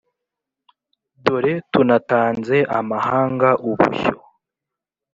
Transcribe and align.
dore 1.23 1.53
tunatanze 1.71 2.57
amahanga 2.79 3.49
ubushyo 3.69 4.13